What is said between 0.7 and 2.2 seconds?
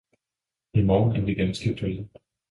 i morgen er vi ganske døde.